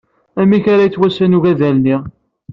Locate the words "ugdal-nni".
1.37-1.97